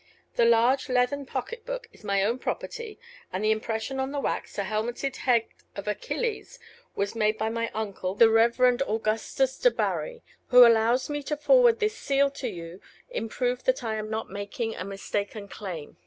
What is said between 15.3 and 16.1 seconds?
claim.